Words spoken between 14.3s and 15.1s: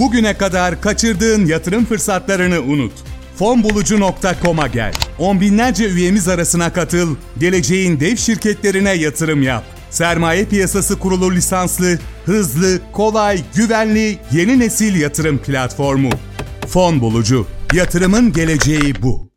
yeni nesil